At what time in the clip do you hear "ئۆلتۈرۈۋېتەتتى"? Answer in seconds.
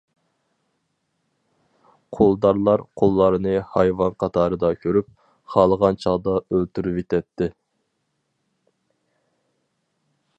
6.41-7.51